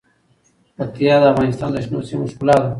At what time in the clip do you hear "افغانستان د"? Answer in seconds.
1.33-1.77